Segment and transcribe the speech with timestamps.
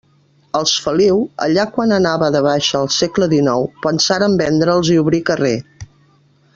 [0.59, 5.57] Els Feliu, allà quan anava de baixa el segle dinou, pensaren vendre'ls i obrir carrer.